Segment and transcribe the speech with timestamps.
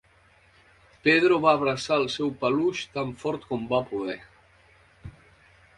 [1.07, 4.21] Pedro va abraçar el seu peluix tan fort com va poder.